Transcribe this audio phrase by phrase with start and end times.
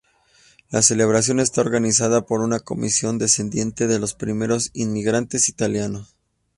[0.71, 6.15] La celebración está organizada por una Comisión descendiente de los primeros inmigrantes italianos.